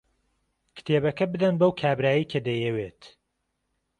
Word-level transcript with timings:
کتێبەکە 0.75 1.25
بدەن 1.33 1.53
بەو 1.59 1.71
کابرایەی 1.81 2.29
کە 2.31 2.39
دەیەوێت. 2.47 3.01